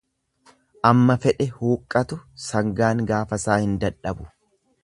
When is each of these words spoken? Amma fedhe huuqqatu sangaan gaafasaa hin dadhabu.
Amma 0.91 1.17
fedhe 1.25 1.47
huuqqatu 1.59 2.19
sangaan 2.47 3.07
gaafasaa 3.13 3.63
hin 3.67 3.81
dadhabu. 3.85 4.31